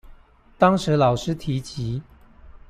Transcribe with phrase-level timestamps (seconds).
[0.57, 2.01] 當時老師提及